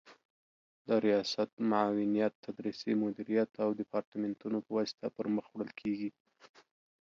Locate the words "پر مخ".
5.15-5.45